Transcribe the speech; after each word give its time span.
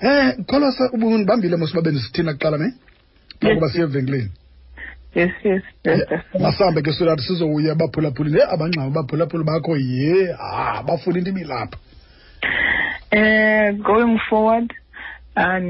eh 0.00 0.36
kholosa 0.46 0.90
ubunibambile 0.92 1.56
mos 1.56 1.72
babe 1.74 1.90
nisithina 1.90 2.32
kuqala 2.32 2.58
ne 2.58 2.68
nakuba 3.42 3.68
siye 3.68 3.84
evenkileni 3.84 4.30
yes 5.14 5.34
yes 5.44 5.62
eh, 5.84 6.00
masihambe 6.40 6.82
ke 6.82 6.92
sodat 6.92 7.20
sizowuya 7.20 7.72
abaphulaphuli 7.72 8.30
ne 8.32 8.38
eh, 8.40 8.48
abangxama 8.54 8.86
abaphulaphuli 8.88 9.44
bakho 9.44 9.76
ye 9.76 10.32
ha 10.40 10.82
bafuna 10.88 11.18
into 11.18 11.30
ibilapha 11.30 11.76
eh 13.12 13.74
going 13.84 14.16
forward 14.28 14.72
um 15.36 15.64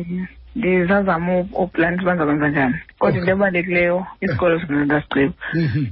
ndizazama 0.54 1.32
uplana 1.62 2.02
uba 2.02 2.12
ndizakwenza 2.14 2.48
njani 2.48 2.74
kodwa 2.98 3.18
into 3.18 3.30
ebalulekileyo 3.34 3.96
isikolo 4.24 4.54
sinenza 4.60 4.96
sigqiba 5.02 5.34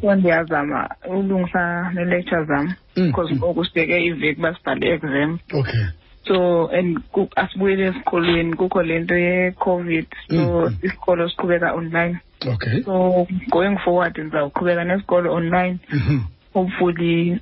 so 0.01 0.11
mhm. 0.11 0.19
ndiyazama 0.19 0.79
ulungisa 1.11 1.63
neelecture 1.95 2.45
zam 2.51 2.65
mhm. 2.97 3.07
because 3.07 3.35
ngoku 3.37 3.61
mhm. 3.61 3.69
sibeke 3.69 3.97
iveki 4.09 4.41
uba 4.41 4.51
sibhale 4.55 4.87
i-exam 4.87 5.31
okay 5.61 5.83
so 6.29 6.69
and 6.73 6.99
asibuyele 7.37 7.85
esikolweni 7.89 8.55
kukho 8.57 8.83
lento 8.83 9.15
ye-covid 9.15 10.07
so 10.31 10.37
mm. 10.69 10.77
isikolo 10.83 11.29
siqhubeka 11.29 11.73
online 11.73 12.19
okay 12.53 12.83
so 12.83 13.27
going 13.51 13.77
forward 13.85 14.17
ndizawuqhubeka 14.19 14.85
nesikolo 14.85 15.35
online 15.35 15.79
mm 15.93 15.99
-hmm. 15.99 16.21
hopefully 16.55 17.41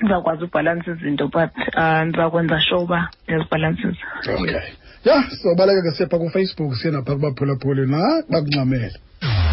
ndizawukwazi 0.00 0.44
ubhalansa 0.44 0.90
izinto 0.90 1.28
but 1.28 1.50
uh, 1.76 2.02
ndizawukwenza 2.02 2.60
sure 2.60 2.80
uba 2.82 3.08
ndiyazibhalansis 3.24 3.96
okay 4.40 4.56
ya 5.04 5.22
sobaleka 5.22 5.82
ke 5.82 5.90
siyapha 5.90 6.18
kufacebook 6.18 6.74
siyenapha 6.74 7.14
kubaphulaphuli 7.14 7.86
na 7.86 8.22
bakuncamele 8.30 8.92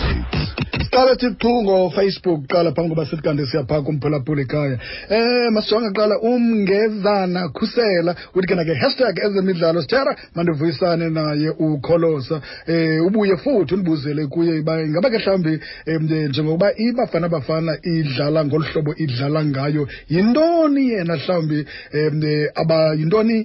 siqala 0.00 1.16
thi 1.18 1.28
buthungo 1.28 1.90
facebook 1.90 2.46
qala 2.48 2.72
phambi 2.74 2.90
koba 2.94 3.04
sithi 3.08 3.22
kanti 3.22 3.44
siyaphaa 3.50 3.82
umphulaphula 3.90 4.42
ekhaya 4.42 4.76
um 4.76 5.14
eh, 5.24 5.48
masijonge 5.54 5.90
qala 5.98 6.14
umngezana 6.30 7.40
khusela 7.58 8.12
uthi 8.36 8.46
kena 8.48 8.64
ke 8.64 8.74
hashtag 8.82 9.14
ezemidlalo 9.26 9.82
sithera 9.82 10.12
mandivuyisane 10.36 11.06
naye 11.18 11.50
ukholosa 11.66 12.36
um 12.68 13.06
ubuye 13.06 13.36
futhi 13.42 13.74
ulibuzele 13.74 14.22
kuye 14.32 14.60
uba 14.62 14.72
ingaba 14.86 15.10
ke 15.10 15.18
mhlawumbi 15.18 15.52
um 15.96 16.02
eh, 16.12 16.28
njengokuba 16.30 16.68
ibafana 16.88 17.28
bafana 17.34 17.72
idlala 17.96 18.40
ngolu 18.46 18.64
hlobo 18.70 18.92
idlala 19.04 19.40
ngayo 19.50 19.82
yintoni 20.14 20.82
yena 20.94 21.14
mhlawumbi 21.20 21.58
um 22.00 22.16
abayintoni 22.62 23.36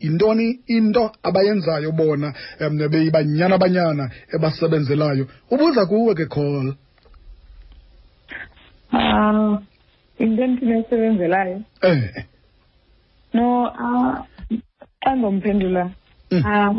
yintoni 0.00 0.60
into 0.66 1.10
abayenzayo 1.22 1.92
bona 1.92 2.28
um 2.60 2.76
beyibanyana 2.92 3.54
banyana 3.62 4.04
ebasebenzelayo 4.34 5.24
ubuza 5.52 5.82
kuwe 5.90 6.12
ke 6.18 6.26
call 6.34 6.66
ah, 8.92 9.30
um 9.30 9.66
into 10.20 10.38
endithini 10.44 10.72
esebenzelayo 10.84 11.56
eh. 11.90 12.02
no 13.36 13.46
ah, 13.86 14.14
xa 15.02 15.10
ndomphendula 15.16 15.82
um 16.32 16.76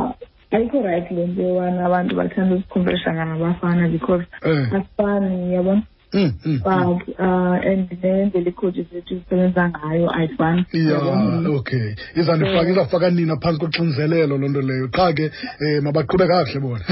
ayikho 0.56 0.78
rayithi 0.88 1.12
le 1.18 1.24
nto 1.30 1.42
yobana 1.50 1.80
abantu 1.88 2.12
bathanda 2.20 2.54
ukukhomperisha 2.56 3.10
ngabafana 3.16 3.84
because 3.96 4.24
eh. 4.50 4.66
asifani 4.76 5.54
yabona 5.56 5.82
Mm, 6.16 6.32
mm, 6.48 6.64
but 6.64 6.72
mm. 6.72 7.00
uh 7.20 7.56
and 7.70 7.90
nendlela 8.02 8.50
ikhoji 8.52 8.84
zethu 8.92 9.16
zisebenza 9.18 9.64
ngayo 9.70 10.08
ayifani 10.18 10.62
ya 10.74 11.00
okay 11.58 11.88
izandifaka 12.20 12.70
izafaka 12.72 13.10
nina 13.10 13.36
phansi 13.42 13.60
koxinzelelo 13.62 14.38
loo 14.40 14.50
nto 14.52 14.62
leyo 14.68 14.88
qha 14.96 15.08
ke 15.18 15.26
um 15.26 15.68
eh, 15.68 15.78
mabaqhube 15.86 16.26
kakuhle 16.30 16.60
bona 16.64 16.86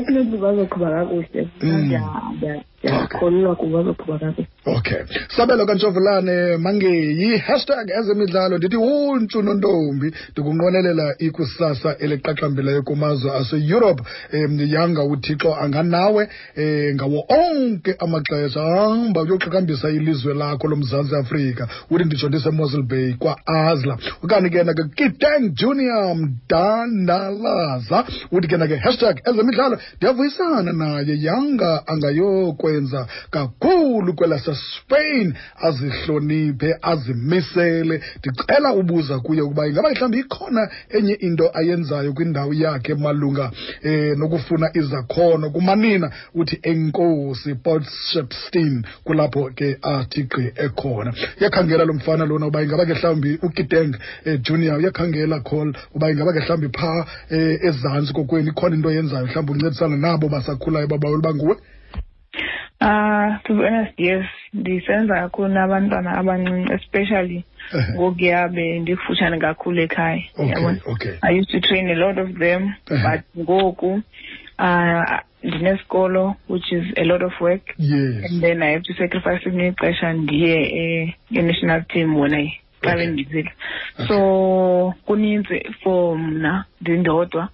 definitely 0.00 0.38
bazoqhuba 0.44 0.88
kakuhle 0.96 1.40
ndiyakholelwa 1.62 3.56
kuba 3.60 3.76
bazoqhuba 3.78 4.14
kakuhle 4.20 4.44
okay 4.66 4.96
sabelo 5.36 5.66
kantshovulane 5.66 6.56
mangeyi 6.66 7.36
hashtag 7.46 7.86
ezemidlalo 7.98 8.58
ndithi 8.58 8.76
untshu 8.76 9.42
nontombi 9.46 10.08
ndikunqwenelela 10.32 11.06
ikusasa 11.26 11.90
eliqaqambileyo 12.04 12.82
kumazwe 12.88 13.30
aseeurope 13.40 14.02
um 14.34 14.56
yanga 14.74 15.02
uthixo 15.14 15.50
anganawe 15.64 16.22
um 16.56 16.94
ngawo 16.96 17.20
onke 17.40 17.92
amaxesha 18.04 18.62
hamba 18.74 19.20
uyoqhakambisa 19.22 19.88
ilizwe 19.90 20.34
lakho 20.34 20.66
lomzantsi 20.72 21.14
afrika 21.20 21.68
uthi 21.90 22.04
nditsho 22.06 22.28
ndisemosel 22.28 22.82
bay 22.90 23.08
kwaazla 23.22 23.94
okanti 24.24 24.50
ke 24.54 24.62
nake 24.66 24.82
ke 24.82 24.88
kitang 24.98 25.44
junior 25.58 26.10
mdanalaza 26.18 28.00
uthi 28.34 28.48
ke 28.50 28.56
na 28.56 28.66
ke 28.66 28.76
hashtag 28.84 29.20
ezemidlalo 29.30 29.78
ndiyavuyisana 29.98 30.72
naye 30.72 31.14
yanga 31.26 31.86
angayokwenza 31.86 33.06
kakhulu 33.30 33.85
kakhulu 33.96 34.12
kwelaseSpain 34.18 35.28
azihloniphe 35.68 36.70
azimisele 36.92 37.94
ndicela 38.18 38.70
ubuza 38.80 39.14
kuye 39.24 39.40
ukuba 39.46 39.66
ingaba 39.68 39.88
mhlawumbi 39.92 40.18
ikhona 40.24 40.62
enye 40.96 41.12
into 41.26 41.44
ayenzayo 41.60 42.10
kwindawo 42.16 42.52
yakhe 42.62 42.92
malunga 43.04 43.46
eh 43.90 44.10
nokufuna 44.20 44.66
izakhono 44.80 45.46
kumanina 45.54 46.06
uthi 46.40 46.56
enkosi 46.70 47.50
potshepstein 47.64 48.74
kulapho 49.06 49.42
ke 49.58 49.68
athi 49.94 50.22
gqi 50.30 50.46
ekhona 50.66 51.10
uyakhangela 51.40 51.82
lo 51.88 51.94
mfana 51.98 52.24
lona 52.30 52.46
uba 52.50 52.58
ingaba 52.64 52.84
ke 52.88 52.94
mhlawumbi 52.96 53.30
ukiteng 53.48 53.92
eh, 54.28 54.36
junior 54.44 54.76
uyakhangela 54.82 55.38
call 55.48 55.68
uba 55.96 56.06
ingaba 56.12 56.30
ke 56.36 56.40
mhlawumbi 56.42 56.68
phaa 56.80 57.02
eh, 57.36 57.60
ezantsi 57.68 58.10
kokweni 58.16 58.48
ikhona 58.52 58.76
into 58.76 58.90
yenzayo 58.96 59.24
mhlawumbi 59.28 59.50
uncedisana 59.54 59.96
nabo 60.04 60.24
basakhulayo 60.34 60.86
babaweli 60.92 61.22
banguwe 61.26 61.54
Ah, 62.88 63.42
to 63.46 63.54
be 63.54 63.64
honest, 63.66 63.98
yes, 64.08 64.24
ndisenza 64.54 65.14
kakhulu 65.22 65.48
nabantwana 65.56 66.10
abancinci 66.20 66.72
especially 66.78 67.38
ngokuyabe 67.94 68.66
ndikufutshane 68.82 69.36
kakhulu 69.44 69.78
ekhaya. 69.86 70.22
Okay, 70.38 70.92
okay. 70.92 71.14
I 71.26 71.30
used 71.38 71.50
to 71.54 71.60
train 71.66 71.86
a 71.90 71.96
lot 72.04 72.16
of 72.24 72.30
them, 72.44 72.62
uh 72.64 72.96
-huh. 72.96 73.02
but 73.10 73.22
ngoku 73.42 73.90
uh 74.58 75.02
ndinesikolo 75.46 76.24
which 76.50 76.68
is 76.76 76.84
a 76.96 77.04
lot 77.10 77.22
of 77.28 77.34
work. 77.42 77.64
Yes. 77.76 78.22
And 78.26 78.34
then 78.44 78.58
I 78.66 78.72
have 78.74 78.84
to 78.90 78.94
sacrifice 78.94 79.42
elinye 79.48 79.68
ixesha 79.72 80.12
ndiye 80.12 80.56
eh, 80.78 81.12
e-national 81.36 81.82
team 81.90 82.08
when 82.20 82.34
I 82.34 82.46
ngiqale 82.86 83.06
ngizile 83.12 83.52
ah. 83.98 84.06
so 84.08 84.18
kuninzi 85.06 85.60
for 85.82 86.16
mna 86.18 86.64
ndindodwa 86.80 87.48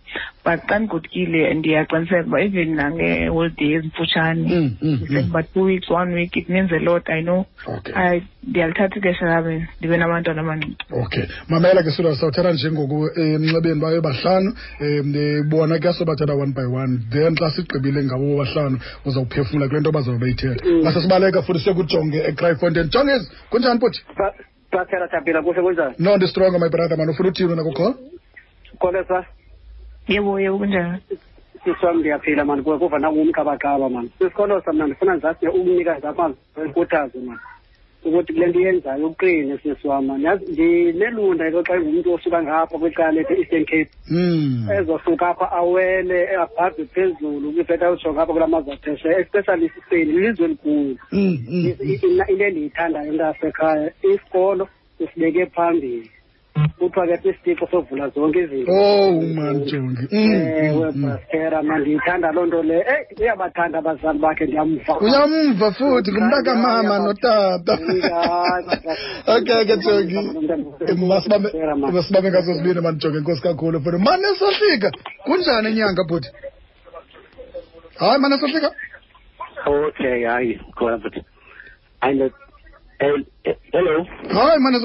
but 0.45 0.61
xa 0.69 0.77
ndigodukile 0.79 1.43
ndiyaqiniseka 1.61 2.27
uba 2.29 2.39
even 2.45 2.69
nangeholiday 2.81 3.69
ezimfutshane 3.77 4.49
mm, 4.59 4.69
mm, 4.85 4.99
mm. 5.13 5.27
but 5.33 5.47
two 5.55 5.65
weeks 5.65 5.89
one 5.91 6.11
week 6.19 6.37
it 6.37 6.49
means 6.53 6.71
a 6.73 6.79
lot 6.89 7.05
i 7.17 7.21
know 7.23 7.41
ndiyalithatha 8.51 8.97
ixesha 8.99 9.25
lami 9.33 9.57
ndibe 9.79 9.97
nabantwana 10.03 10.43
abancinci 10.45 10.77
okay 11.03 11.25
mamela 11.49 11.81
ke 11.87 11.91
sula 11.97 12.15
sawuthatha 12.17 12.53
njengoku 12.53 12.99
eh, 13.21 13.35
emnxebeni 13.39 13.81
bayo 13.81 14.01
bahlanu 14.03 14.51
um 14.85 15.13
bona 15.49 15.79
kuyasobathatha 15.79 16.35
one 16.45 16.53
by 16.59 16.67
one 16.83 16.99
then 17.15 17.35
xa 17.41 17.49
sigqibile 17.57 18.03
ngabo 18.09 18.29
bahlanu 18.43 18.77
uzawuphefumla 19.07 19.69
kule 19.69 19.81
nto 19.81 19.93
bazawube 19.97 20.25
beyithetha 20.27 20.61
basesibaleka 20.85 21.43
futhi 21.47 21.61
sekujonge 21.69 22.19
ecrifontein 22.31 22.89
jonges 22.93 23.23
kunjani 23.51 23.79
buthi 23.81 24.01
Non 25.99 26.17
di 26.19 26.27
strong 26.27 26.51
bon, 26.51 26.55
a 26.61 26.65
my 26.65 26.69
brother 26.71 26.97
man, 26.97 27.09
ou 27.09 27.15
fulouti 27.15 27.43
yon 27.43 27.53
an 27.53 27.61
a 27.61 27.63
kou 27.63 27.75
ka. 27.77 27.93
Kone 28.81 29.05
sa. 29.07 29.21
Ye 30.09 30.21
mou 30.21 30.39
ye 30.39 30.49
mou 30.49 30.65
da. 30.65 30.97
Si 31.63 31.71
swan 31.79 32.01
di 32.03 32.11
apila 32.11 32.45
man, 32.45 32.63
kwe 32.65 32.79
poufa 32.79 32.97
nan 32.99 33.13
woum 33.15 33.31
kava 33.33 33.57
kawa 33.59 33.91
man. 33.91 34.09
Si 34.19 34.25
swan 34.35 34.49
nou 34.49 34.63
sa 34.65 34.73
mnen, 34.73 34.97
si 34.99 35.05
nan 35.05 35.21
zati 35.21 35.45
ya 35.45 35.51
woum 35.51 35.69
mika 35.77 35.97
e 35.97 36.01
zapan, 36.01 36.33
woum 36.57 36.73
kouta 36.73 37.03
an 37.03 37.11
zi 37.11 37.19
man. 37.19 37.37
ukuthi 38.09 38.33
kule 38.33 38.47
nto 38.49 38.61
iyenzayo 38.63 39.07
uqine 39.09 39.55
sisi 39.63 39.87
wama 39.93 40.13
yazi 40.25 40.45
ndinelunda 40.53 41.43
into 41.47 41.61
xa 41.67 41.75
ingumntu 41.79 42.09
osuka 42.17 42.39
ngapha 42.45 42.75
kwicala 42.81 43.17
ethe 43.23 43.35
eastern 43.41 43.65
cape 43.71 43.91
hmm. 44.09 44.69
ezosuka 44.79 45.25
apha 45.33 45.47
awele 45.59 46.19
abhabhe 46.43 46.83
phezulu 46.95 47.47
kwivetawutsho 47.55 48.09
ngapha 48.13 48.33
kula 48.35 48.47
mazwe 48.53 48.73
aphesheya 48.75 49.19
especially 49.25 49.65
isipeyini 49.69 50.13
lilizwe 50.15 50.45
elikhulu 50.47 50.93
hmm, 51.13 51.35
hmm, 51.51 51.65
into 51.93 52.07
endiyithandayo 52.47 53.11
ntasekhaya 53.15 53.89
isikolo 54.11 54.65
usibeke 55.03 55.43
phambili 55.55 56.09
kuthiwa 56.91 57.07
ke 57.07 57.17
sisitixo 57.23 57.67
sovula 57.71 58.09
zonke 58.09 58.43
izinto 58.43 58.73
ow 58.73 59.09
oh, 59.09 59.21
manjongi 59.21 60.05
mm, 60.11 60.81
webastera 60.81 61.61
mm, 61.63 61.69
mm. 61.69 61.73
mandiyithanda 61.73 62.33
loo 62.35 62.47
nto 62.47 62.63
le 62.63 62.75
eyi 62.75 63.07
eh, 63.11 63.21
uyabathanda 63.21 63.79
abazali 63.79 64.19
bakhe 64.19 64.45
ndiyamva 64.47 64.93
uyamva 65.01 65.69
futhi 65.79 66.09
ngumnakamama 66.13 66.99
notata 66.99 67.75
okay 69.37 69.63
ke 69.69 69.77
jongi 69.77 70.19
masibambe 71.93 72.31
ngazo 72.31 72.53
zibini 72.57 72.81
mandijonge 72.81 73.19
inkosi 73.19 73.43
kakhulu 73.43 73.81
futhi 73.81 73.99
manesohlika 73.99 74.91
kunjani 75.25 75.69
inyanga 75.71 76.03
bhuti 76.09 76.29
hayi 77.99 78.19
mane 78.21 78.35
okay 79.79 80.25
hayi 80.27 80.61
khona 80.77 80.99
futhi 80.99 81.21
hayi 82.01 82.31
hello 83.73 84.05
hayi 84.33 84.59
mane 84.61 84.79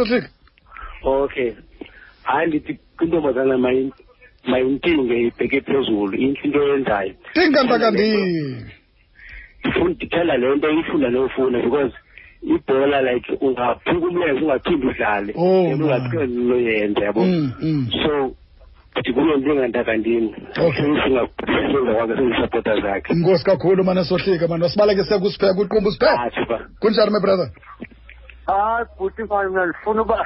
okay 1.05 1.53
hayi 2.29 2.47
ngithi 2.49 2.73
kwintombazana 2.97 3.53
mayintinge 4.51 5.15
ibheke 5.27 5.57
phezulu 5.67 6.13
inhle 6.23 6.43
into 6.45 6.57
oyenzayo 6.63 7.13
tinkantakandini 7.33 8.71
ifuna 9.67 9.89
ndithanda 9.97 10.33
le 10.41 10.47
nto 10.55 10.67
ifunda 10.79 11.07
nofuna 11.15 11.57
because 11.65 11.93
ibhola 12.53 12.97
like 13.07 13.27
ungaphuka 13.45 14.07
umlenze 14.09 14.41
ungaphinde 14.45 14.85
udlale 14.91 15.31
oh, 15.45 15.61
ungaqeloyenza 15.73 17.01
yabo 17.07 17.21
mm, 17.25 17.47
mm. 17.65 17.81
so 18.01 18.13
ndikuyo 18.99 19.35
ndingantakandini 19.41 20.29
singasenza 20.55 21.21
kwakhe 21.93 22.13
sendisapota 22.15 22.71
zakhe 22.83 23.13
inkosi 23.13 23.43
kakhulu 23.45 23.83
mane 23.83 24.03
sohlika 24.03 24.47
mani 24.51 24.63
wasibaleke 24.63 25.03
siya 25.03 25.19
kusipheka 25.19 25.53
kwiqumbu 25.53 25.91
sipheka 25.91 26.23
ah, 26.23 26.59
kunjani 26.81 27.11
my 27.15 27.21
brother 27.25 27.47
hayi 28.47 28.85
bhuti 28.97 29.21
mani 29.29 29.49
mna 29.49 29.65
ndifuna 29.65 30.01
uba 30.01 30.17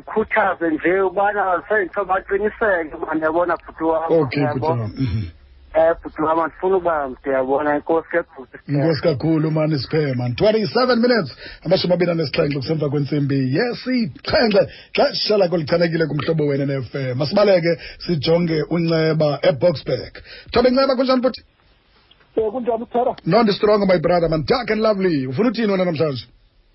sikhuthaze 0.00 0.66
nje 0.74 0.94
ubana 1.08 1.42
senditho 1.68 2.02
baqiniseke 2.10 2.96
mandiyabona 3.06 3.52
bhuti 3.60 3.72
bhuti 3.84 3.88
wam 3.90 4.12
oh, 4.12 4.24
bhuti 4.24 4.64
wam 4.66 4.78
mhm. 4.96 5.24
eh, 5.74 5.94
andifuna 6.44 6.76
uba 6.80 6.94
ndiyabona 7.10 7.70
inkosi 7.78 8.08
kebhuti 8.12 8.56
inkosi 8.70 9.00
kakhulu 9.06 9.46
mani 9.56 9.76
siphee 9.82 10.12
mani 10.20 10.32
twenty-seven 10.40 10.98
minutes 11.04 11.30
amashumi 11.64 11.92
abini 11.96 12.10
anesixhenxe 12.14 12.56
kusemva 12.62 12.86
kwentsimbi 12.92 13.38
yesixhenxe 13.56 14.60
xesha 14.96 15.34
lakho 15.42 15.56
lichanekile 15.62 16.04
kumhlobo 16.10 16.42
wena 16.50 16.66
ne-fm 16.66 17.18
masibaleke 17.20 17.72
sijonge 18.06 18.58
unceba 18.74 19.30
eboxburg 19.50 20.12
thobe 20.52 20.68
nceba 20.72 20.92
kunjani 20.98 21.20
bhuti 21.24 21.40
um 22.38 22.48
kunjani 22.54 22.82
kuthera 22.84 23.12
non 23.32 23.42
ndistrongo 23.44 23.84
my 23.92 23.98
brother 24.06 24.28
man 24.32 24.42
dark 24.52 24.68
and 24.74 24.80
lovely 24.88 25.14
ufuna 25.30 25.48
uthini 25.52 25.72
wena 25.72 25.84
namhlanje 25.90 26.24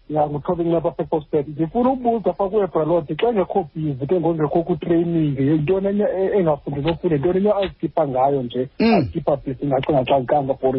ya 0.09 0.27
nguxhobeni 0.27 0.71
lapha 0.71 0.93
sepostet 0.97 1.47
ndifuna 1.47 1.89
ukubuza 1.89 2.33
pha 2.33 2.49
kuebra 2.49 2.85
lord 2.85 3.07
xa 3.21 3.27
engekho 3.29 3.59
busy 3.75 4.05
ke 4.05 4.15
ngongekho 4.21 4.59
kutraining 4.63 5.37
yintoni 5.39 5.87
enye 5.89 6.05
e-, 6.21 6.31
engafundini 6.39 6.91
ofunda 6.91 7.15
yintoni 7.15 7.37
enye 7.39 7.51
azikhipha 7.61 8.03
ngayo 8.07 8.39
nje 8.43 8.63
mm. 8.79 8.93
azikhipha 8.97 9.33
busy 9.41 9.65
ngaxingaxakanga 9.65 10.53
for 10.61 10.73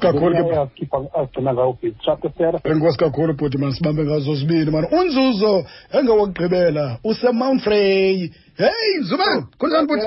kakhulu 0.00 0.44
ke 0.46 0.56
azigcina 0.56 1.54
ngayo 1.54 1.72
busy 1.82 1.94
shapesera 2.04 2.58
enkosi 2.64 2.98
kakhulu 2.98 3.32
bhuti 3.34 3.58
masibambe 3.58 4.02
ngazo 4.04 4.34
zibini 4.34 4.70
mani 4.70 4.86
unzuzo 4.98 5.64
engewokugqibela 5.92 6.98
usemount 7.04 7.60
frey 7.60 8.30
heyi 8.60 8.92
zuma 9.08 9.26
oh, 9.38 9.42
kunjani 9.58 9.86
bhuti 9.86 10.06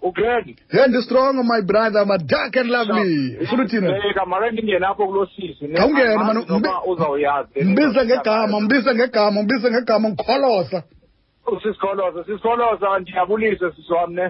ugreg 0.00 0.54
hand 0.70 0.94
strong 1.02 1.42
my 1.44 1.60
brother 1.62 2.04
madark 2.06 2.56
and 2.56 2.70
lovely 2.74 3.36
frutinamake 3.50 4.50
ndingene 4.52 4.86
apho 4.86 5.04
kulo 5.06 5.26
sisi 5.26 5.64
khawungene 5.76 6.16
mani 6.16 7.70
mbize 7.72 8.00
ngegama 8.04 8.60
mbize 8.60 8.90
ngegama 8.94 9.38
mbize 9.42 9.70
ngegama 9.70 10.06
ngikholosa 10.08 10.82
usisikholosa 11.54 12.18
oh, 12.20 12.24
sisikholosa 12.24 12.98
ndiyabulise 12.98 13.66
sisi 13.76 13.92
wam 13.92 14.12
ne 14.18 14.26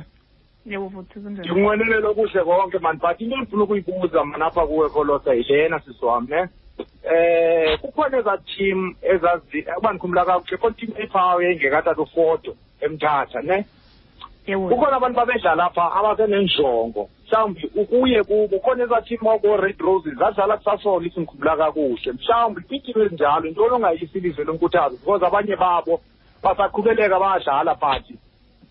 ndikunqwenelela 0.66 2.08
okuhle 2.12 2.42
konke 2.48 2.78
mani 2.84 2.98
but 3.02 3.20
into 3.20 3.34
endifuna 3.36 3.62
ukuyibuza 3.64 4.24
manapha 4.24 4.62
kuwe 4.68 4.88
kholosa 4.94 5.30
yilena 5.38 5.78
sisi 5.86 6.04
wam 6.08 6.24
ne 6.32 6.40
eh 7.14 7.78
kukhona 7.82 8.14
ezaa 8.20 8.38
team 8.56 8.78
ezazi 9.12 9.58
uba 9.78 9.88
ndikhumbula 9.90 10.22
kakuhle 10.28 10.56
khona 10.62 10.74
team 10.78 10.90
ephawu 11.02 11.38
yayingekatata 11.44 12.00
ufoto 12.06 12.52
emthatha 12.86 13.40
ne 13.48 13.56
kukhona 14.56 14.96
abantu 14.96 15.16
babedla 15.16 15.54
lapha 15.54 15.92
abasenenjongo 15.92 17.08
mhlawumbi 17.08 17.70
ukuye 17.82 18.20
kubo 18.28 18.56
khona 18.64 18.82
ezathini 18.88 19.20
mawko-red 19.26 19.76
roses 19.86 20.16
zadlala 20.20 20.56
kusasona 20.56 21.04
ithi 21.06 21.20
ngikhumbula 21.20 21.52
kakuhle 21.60 22.12
mhlawumbi 22.16 22.60
iinkinto 22.72 23.00
ezinjalo 23.04 23.44
intoni 23.48 23.74
ongayisi 23.76 24.16
ilizwe 24.18 24.44
lenkuthazo 24.48 24.96
because 25.04 25.20
abanye 25.26 25.56
babo 25.60 26.00
basaqhubeleka 26.42 27.16
badlala 27.24 27.74
but 27.76 28.04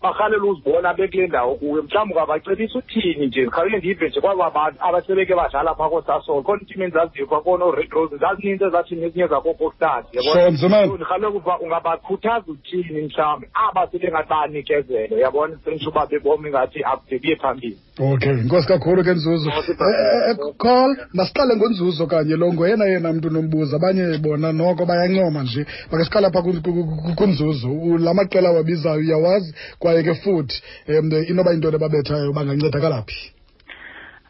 barhalela 0.02 0.44
uzibona 0.44 0.94
bekule 0.94 1.26
ndawo 1.26 1.54
kuyo 1.54 1.82
mhlawumbi 1.82 2.14
ungabacebisa 2.14 2.78
uthini 2.78 3.26
nje 3.26 3.46
khawuye 3.50 3.78
ndive 3.78 4.08
nje 4.08 4.20
kwaba 4.20 4.50
bantu 4.50 4.78
abasebeke 4.86 5.34
badlala 5.34 5.74
phaa 5.74 5.88
koosasol 5.88 6.42
khona 6.42 6.60
iitim 6.62 6.82
endizaziyo 6.82 7.26
kwakhona 7.26 7.64
oored 7.64 7.90
rose 7.90 8.16
zazininzi 8.16 8.64
ezathini 8.64 9.04
ezinye 9.06 9.26
zakookostars 9.26 10.06
yabonarhalela 10.16 11.28
ukuba 11.28 11.58
ungabakhuthaza 11.60 12.46
uthini 12.52 13.00
mhlawumbi 13.06 13.46
aba 13.68 13.86
sebengathi 13.90 14.28
banikezele 14.28 15.14
yabona 15.20 15.58
sentsho 15.64 15.90
uba 15.90 16.06
bebomi 16.06 16.50
ngathi 16.50 16.84
akudebiye 16.84 17.36
phambili 17.36 17.78
okay 18.12 18.32
inkosi 18.38 18.68
kakhulu 18.68 19.02
ke 19.04 19.10
nzuzo 19.10 19.50
eh, 19.50 19.64
eh, 19.70 20.30
eh, 20.30 20.54
call 20.58 20.90
masiqale 21.14 21.56
ngonzuzo 21.56 22.06
kanye 22.06 22.36
lo 22.36 22.52
ngoyena 22.52 22.84
yena 22.84 23.12
mntu 23.12 23.30
nombuza 23.30 23.76
abanye 23.76 24.18
bona 24.18 24.52
noko 24.52 24.86
bayancoma 24.86 25.42
nje 25.42 25.66
bake 25.90 26.04
siqala 26.04 26.30
phaa 26.30 27.16
kunzuzo 27.18 27.68
la 27.98 28.14
maqela 28.14 28.50
wabizayo 28.50 29.00
uyawazi 29.00 29.54
kwaye 29.88 30.02
ke 30.04 30.14
futhi 30.22 30.56
um 31.00 31.08
inoba 31.32 31.50
into 31.56 31.68
ababethayo 31.72 32.32
bangancedakala 32.36 33.02
phi 33.08 33.18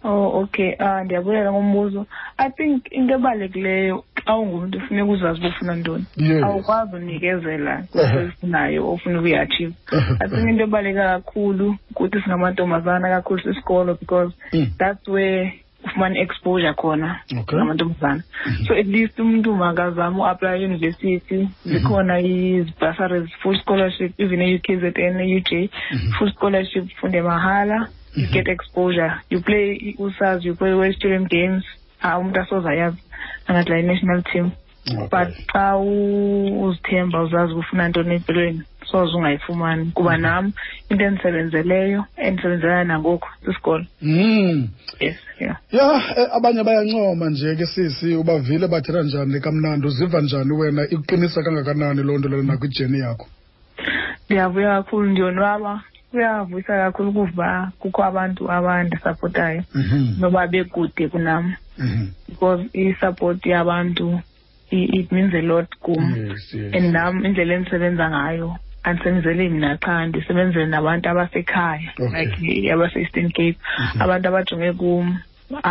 Oh 0.08 0.26
okay 0.42 0.70
ah 0.78 0.88
uh, 1.00 1.04
ndiyabulela 1.04 1.48
ngombuzo 1.52 2.00
I 2.44 2.48
think 2.58 2.86
into 2.98 3.12
ebalulekileyo 3.18 3.94
xa 4.22 4.32
ungumntu 4.42 4.74
ufuneka 4.78 5.10
uzazi 5.14 5.38
uba 5.40 5.48
ufuna 5.52 5.72
ntoni 5.80 6.04
awukwazi 6.46 6.92
unikezela 6.98 7.72
kwesifunayo 7.92 8.80
ofuna 8.92 9.18
ukuyiachieve 9.18 9.74
I 10.20 10.26
think 10.30 10.46
into 10.50 10.62
ebaluleke 10.68 11.04
kakhulu 11.12 11.66
ukuthi 11.90 12.16
singamantombazana 12.22 13.08
kakhulu 13.14 13.40
sisikolo 13.46 13.90
because 14.00 14.30
mm. 14.54 14.66
that's 14.80 15.04
where 15.14 15.42
ufumana 15.84 16.16
exposure 16.24 16.72
khona 16.80 17.10
okay. 17.40 17.54
ngamantombazana 17.58 18.22
mhm. 18.46 18.64
so 18.66 18.74
at 18.74 18.86
least 18.94 19.14
umuntu 19.22 19.50
makazama 19.64 20.16
uaplya 20.22 20.50
eyunivesithi 20.54 21.36
mhm. 21.36 21.50
zikhona 21.70 22.14
mm 22.20 22.20
-hmm. 22.20 23.28
full 23.42 23.56
scholarship 23.62 24.10
even 24.22 24.40
e-u 24.46 24.60
k 24.64 24.68
z 24.80 24.92
n 24.96 25.18
e-u 25.28 25.40
j 25.48 25.70
mhm. 25.92 26.12
full 26.16 26.30
scholarship 26.36 26.84
funde 27.00 27.20
mahala 27.28 27.78
you 28.16 28.26
get 28.34 28.46
exposure 28.56 29.12
you 29.32 29.38
play 29.48 29.66
usas 30.06 30.38
you 30.46 30.52
play 30.60 30.74
west 30.82 31.02
games 31.32 31.64
ha 32.02 32.08
ah, 32.12 32.18
umuntu 32.20 32.40
yazi 32.82 33.00
angadlala 33.48 33.80
i-national 33.82 34.20
team 34.30 34.46
but 35.12 35.28
xa 35.52 35.64
uzithemba 36.66 37.18
uzazi 37.26 37.52
ufuna 37.60 37.82
ntoni 37.88 38.12
empilweni 38.18 38.62
soze 38.90 39.16
ungayifumani 39.16 39.90
kuba 39.94 40.12
mhm. 40.12 40.22
nam 40.22 40.44
into 40.90 41.04
endisebenzeleyo 41.04 42.00
endisebenzelana 42.26 42.84
nangoku 42.90 43.28
sisikolo 43.44 43.84
mm. 44.02 44.68
yes 45.00 45.16
yeah. 45.40 45.56
ya 45.70 45.86
eh, 46.16 46.28
abanye 46.36 46.64
bayancoma 46.64 47.30
nje 47.30 47.56
ke 47.56 47.66
sisi 47.66 48.14
ubavile 48.16 48.68
bathetha 48.68 49.02
njani 49.02 49.40
kamnandi 49.40 49.86
uziva 49.86 50.20
njani 50.20 50.52
wena 50.52 50.82
ikuqinisa 50.90 51.42
kangakanani 51.42 52.02
loo 52.02 52.18
nto 52.18 52.28
lena 52.28 52.42
nakwijeni 52.42 52.98
yakho 52.98 53.26
ndiyavuya 54.26 54.68
kakhulu 54.74 55.06
ndiyonwaba 55.10 55.72
kuyavusa 56.10 56.72
kakhulu 56.84 57.10
kuva 57.12 57.50
kukho 57.80 58.00
abantu 58.08 58.42
abandisapotayo 58.56 59.62
mm 59.74 59.82
-hmm. 59.88 60.04
noba 60.20 60.46
bekude 60.46 61.08
kunam 61.12 61.44
mm 61.44 61.54
-hmm. 61.88 62.04
because 62.28 62.64
isupport 62.72 63.46
yabantu 63.46 64.20
it 64.70 65.12
means 65.12 65.34
a 65.34 65.40
lot 65.42 65.68
kum 65.80 66.02
yes, 66.16 66.52
yes. 66.54 66.74
and 66.74 66.84
nam 66.94 67.24
indlela 67.26 67.52
endisebenza 67.56 68.04
ngayo 68.12 68.48
andisebenzeli 68.82 69.48
mina 69.48 69.70
cha 69.84 69.94
ndisebenzele 70.06 70.66
nabantu 70.66 71.06
abasekhaya 71.08 71.90
like 72.14 72.70
abase-eastern 72.74 73.30
cape 73.36 73.56
mhm. 73.78 73.98
abantu 74.04 74.24
abajonge 74.30 74.70
kum 74.80 75.06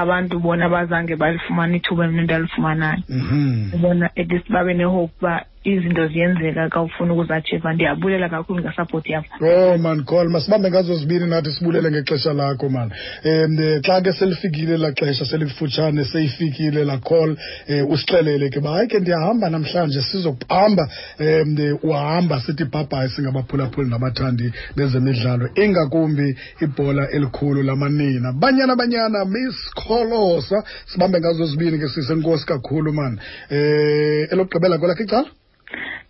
abantu 0.01 0.33
bona 0.43 0.65
bazange 0.73 1.13
balifumana 1.21 1.73
ithuba 1.79 2.03
mna 2.07 2.21
ndalifumanayo 2.25 3.03
mhm. 3.09 3.81
bona 3.81 4.05
at 4.19 4.27
least 4.31 4.47
babe 4.53 4.73
nehope 4.79 5.13
uba 5.19 5.33
izinto 5.73 6.03
ziyenzeka 6.13 6.63
ka 6.73 6.79
ufuna 6.87 7.11
ukuzatshiva 7.13 7.67
ndiyabulela 7.75 8.27
kakhulu 8.33 8.59
ngesapoti 8.61 9.09
yakho 9.15 9.31
oh 9.51 9.75
man 9.85 9.99
call 10.09 10.27
masibambe 10.35 10.67
ngazo 10.71 10.93
zibini 10.99 11.27
nathi 11.31 11.51
sibulele 11.55 11.87
ngexesha 11.91 12.31
lakho 12.39 12.67
man 12.75 12.89
um 13.31 13.53
xa 13.85 13.95
ke 14.05 14.11
selifikile 14.19 14.75
la 14.83 14.89
xesha 14.99 15.25
selifutshane 15.31 16.01
seyifikile 16.13 16.81
la 16.89 16.97
call 17.09 17.31
um 17.33 17.83
usixelele 17.93 18.47
ke 18.53 18.59
uba 18.61 18.69
hayi 18.75 18.87
ke 18.91 18.97
ndiyahamba 19.03 19.47
namhlanje 19.55 20.01
sizokuhamba 20.09 20.83
um 21.19 21.57
uhamba 21.89 22.35
eh, 22.35 22.41
sithi 22.45 22.63
bhabhayi 22.73 23.09
singabaphulaphuli 23.15 23.87
nabathandi 23.95 24.47
bezemidlalo 24.77 25.45
ingakumbi 25.63 26.27
ibhola 26.65 27.03
elikhulu 27.17 27.59
lamanina 27.69 28.29
banyana 28.43 28.73
banyana 28.83 29.19
miss 29.35 29.57
kholosa 29.83 30.57
sibambe 30.91 31.17
ngazo 31.21 31.43
zibini 31.51 31.77
ke 31.83 31.87
sisenkosi 31.97 32.45
kakhulu 32.53 32.89
man 33.01 33.19
um 33.51 34.29
elokugqibela 34.31 34.75
kwelakho 34.81 35.03
icala 35.07 35.29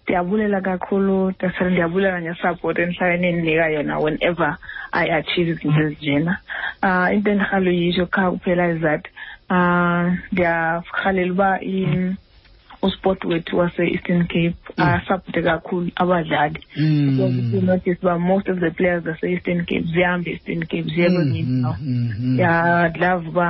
ndiyabulela 0.04 0.58
kakhulu 0.68 1.18
tasara 1.40 1.70
ndiyabulela 1.70 2.18
ngesapoti 2.22 2.80
endihlala 2.82 3.16
endinika 3.30 3.74
yona 3.76 3.94
whenever 4.04 4.52
i 5.04 5.06
achieve 5.20 5.50
izinto 5.52 5.82
ezinjena 5.86 6.34
um 6.86 6.86
ah, 6.88 7.08
into 7.14 7.28
endirhalela 7.32 7.72
uyitsho 7.76 8.06
qha 8.14 8.26
kuphela 8.34 8.64
is 8.74 8.80
that 8.88 9.04
um 9.06 9.58
ah, 9.58 10.06
ndiyarhalela 10.32 11.32
uba 11.36 11.50
usport 12.86 13.20
wethu 13.30 13.54
wase-eastern 13.60 14.22
cape 14.34 14.58
mm. 14.80 14.84
asupporte 14.96 15.40
kakhulu 15.48 15.90
abadlali 16.02 16.60
mm. 16.78 17.66
notice 17.70 18.00
uba 18.04 18.16
most 18.30 18.48
of 18.54 18.58
the 18.64 18.72
players 18.78 19.02
zase-eastern 19.08 19.60
cape 19.68 19.86
ziyahamba 19.94 20.28
i 20.30 20.34
eastern 20.36 20.60
cape 20.72 20.88
ziye 20.94 21.08
mm, 21.10 21.16
kwezinye 21.16 21.40
indawo 21.46 23.20
uba 23.32 23.48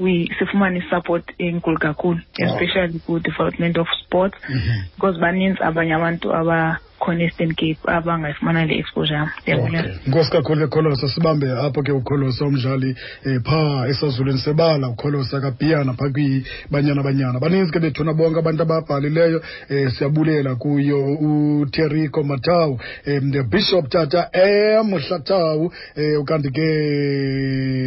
we 0.00 0.26
sifumane 0.40 0.80
support 0.90 1.24
enkulu 1.38 1.76
kakhulu 1.78 2.20
especially 2.40 2.98
ku-development 3.06 3.76
of 3.78 3.86
sports 4.04 4.36
mm-hmm. 4.48 4.80
because 4.96 5.18
baninzi 5.20 5.60
abanye 5.62 5.92
abantu 6.00 6.32
aba 6.34 6.80
khona 7.00 7.24
eastern 7.24 7.54
cape 7.54 7.78
abangayifumana 7.86 8.64
le 8.68 8.74
exposure 8.82 9.16
yam 9.18 9.28
ndiyabulela 9.42 9.90
nkosi 10.08 10.30
kakhulu 10.34 10.60
ekholosa 10.66 11.06
sibambe 11.14 11.46
apho 11.66 11.80
ke 11.82 11.92
ukholosa 11.92 12.42
umdlali 12.44 12.90
um 13.26 13.40
phaa 13.48 13.86
esazulwini 13.90 14.38
sebala 14.44 14.86
ukholosa 14.94 15.36
kabhiyana 15.40 15.92
phaa 15.96 16.10
kwibanyana 16.14 17.00
banyana 17.02 17.40
baninzi 17.40 17.72
ke 17.72 17.78
bethuna 17.80 18.12
bonke 18.12 18.38
abantu 18.38 18.62
ababhalileyo 18.62 19.42
um 19.70 19.90
siyabulela 19.90 20.54
kuyo 20.54 20.98
uterico 21.12 22.22
matawu 22.22 22.72
um 22.72 22.80
eh, 23.04 23.22
the 23.32 23.42
bishop 23.42 23.88
tata 23.88 24.28
emhlatawu 24.32 25.72
um 25.96 26.20
ukanti 26.20 26.50
ke 26.50 26.68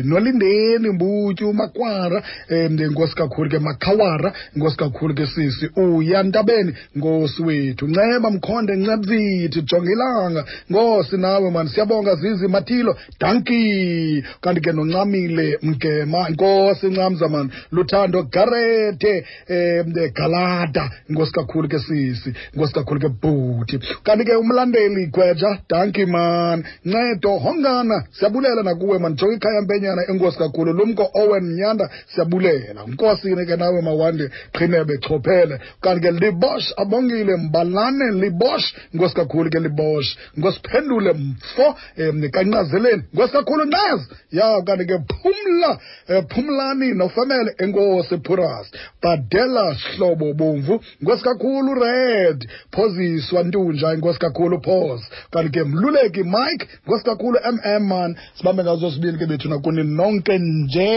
nolindeni 0.05 0.89
mbutyu 0.89 1.53
makwara 1.53 2.24
um 2.50 2.74
nkosi 2.82 3.15
kakhulu 3.15 3.50
ke 3.50 3.60
makhawara 3.60 4.34
nkosi 4.55 4.77
kakhulu 4.77 5.13
ke 5.13 5.27
sisi 5.27 5.70
uyantabeni 5.75 6.74
nkosi 6.96 7.41
wethu 7.43 7.88
nceba 7.88 8.32
mkhonde 8.32 8.75
nceba 8.75 9.02
udzithi 9.03 9.62
jongilanga 9.67 10.45
ngosi 10.72 11.17
nawe 11.17 11.51
mani 11.51 11.69
siyabonga 11.69 12.15
zizi 12.15 12.48
mathilo 12.48 12.95
danki 13.19 14.24
kanti 14.41 14.62
ke 14.62 14.72
noncamile 14.72 15.57
mgema 15.62 16.29
inkosi 16.29 16.88
ncamza 16.88 17.27
mani 17.27 17.50
luthando 17.72 18.24
garete 18.24 19.25
um 19.50 19.93
eh, 19.98 20.12
galada 20.13 20.89
inkosi 21.10 21.31
kakhulu 21.31 21.67
ke 21.67 21.79
sisi 21.79 22.31
inkosi 22.53 22.74
kakhulu 22.79 23.00
ke 23.05 23.10
bhuti 23.22 23.75
kanti 24.03 24.24
ke 24.25 24.36
umlandeli 24.36 25.05
gweja 25.12 25.60
danki 25.69 26.05
mani 26.05 26.63
ncedo 26.86 27.38
hongana 27.45 28.03
siyabulela 28.12 28.63
nakuwe 28.63 28.98
mani 29.00 29.15
jonga 29.15 29.36
ikhaya 29.36 29.62
mpenyana 29.62 30.01
enkosi 30.12 30.38
kakhulu 30.38 30.74
lumko 30.74 31.10
owen 31.22 31.53
nyanda 31.55 31.89
siyabulela 32.15 32.83
nkosini 32.88 33.45
ke 33.45 33.55
nawe 33.55 33.81
mawande 33.81 34.29
qhinebe 34.55 34.98
chophele 34.98 35.60
kanti 35.81 36.01
ke 36.05 36.12
libosh 36.12 36.74
abongile 36.77 37.36
mbalane 37.36 38.12
libosh 38.22 38.67
nkosi 38.93 39.15
kakhulu 39.15 39.50
ke 39.50 39.59
liboshe 39.59 40.17
ngosiphendule 40.39 41.13
mfo 41.13 41.67
um 42.03 42.19
kanqazeleni 42.35 43.03
nkosi 43.13 43.33
kakhulu 43.33 43.65
nazi 43.73 44.05
ya 44.38 44.50
kanti 44.67 44.85
ke 44.89 44.97
phumla 45.12 45.71
um 46.13 46.25
phumlani 46.33 46.89
nofemele 47.00 47.51
enkosi 47.63 48.15
phuras 48.25 48.67
badela 49.03 49.65
hlobo 49.83 50.33
bomvu 50.39 50.75
nkosi 51.01 51.23
kakhulu 51.29 51.71
red 51.85 52.39
phoziswa 52.75 53.39
ntunja 53.47 53.89
inkosi 53.95 54.19
kakhulu 54.25 54.55
phos 54.65 55.01
kanti 55.33 55.50
ke 55.55 55.62
mluleki 55.63 56.23
mike 56.35 56.65
nkosi 56.85 57.03
kakhulu 57.05 57.38
mm 57.51 57.83
man 57.91 58.09
sibambe 58.38 58.63
ngazo 58.63 58.91
sibili 58.91 59.17
ke 59.17 59.25
bethu 59.25 59.50
nakuni 59.50 59.83
nonke 59.83 60.38
nje 60.38 60.93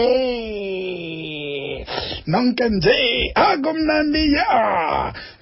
nonke 2.27 2.69
nje 2.69 2.93
akumnandiya 3.35 4.47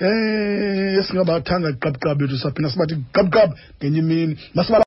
um 0.02 0.08
eh, 0.08 1.00
esingabathanga 1.02 1.70
qabqab 1.84 2.18
bethu 2.20 2.38
saphinda 2.44 2.70
sibathi 2.74 2.96
qabqab 3.16 3.50
ngenye 3.82 4.00
imini 4.06 4.34
masibala 4.56 4.84